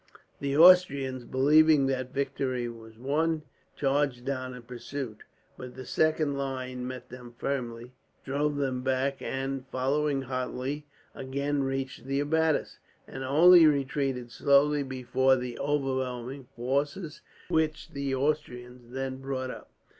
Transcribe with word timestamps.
The 0.39 0.57
Austrians, 0.57 1.25
believing 1.25 1.85
that 1.85 2.11
victory 2.11 2.67
was 2.67 2.97
won, 2.97 3.43
charged 3.75 4.25
down 4.25 4.55
in 4.55 4.63
pursuit; 4.63 5.19
but 5.59 5.75
the 5.75 5.85
second 5.85 6.33
line 6.39 6.87
met 6.87 7.09
them 7.09 7.35
firmly, 7.37 7.93
drove 8.25 8.55
them 8.55 8.81
back 8.81 9.21
and, 9.21 9.67
following 9.67 10.23
hotly, 10.23 10.87
again 11.13 11.61
reached 11.61 12.07
the 12.07 12.19
abattis; 12.19 12.79
and 13.07 13.23
only 13.23 13.67
retreated 13.67 14.31
slowly 14.31 14.81
before 14.81 15.35
the 15.35 15.59
overwhelming 15.59 16.47
forces 16.55 17.21
which 17.49 17.89
the 17.91 18.15
Austrian 18.15 18.91
then 18.93 19.17
brought 19.17 19.51
up. 19.51 19.69